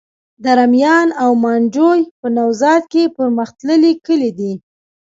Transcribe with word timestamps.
دره 0.43 0.65
میان 0.73 1.07
او 1.23 1.29
ميانجوی 1.43 2.01
په 2.19 2.27
نوزاد 2.35 2.81
کي 2.91 3.03
پرمختللي 3.15 3.93
کلي 4.05 4.31
دي. 4.39 4.53